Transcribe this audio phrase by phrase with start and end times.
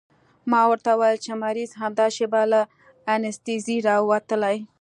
[0.51, 2.61] ما ورته وويل چې مريض همدا شېبه له
[3.13, 4.55] انستيزۍ راوتلى.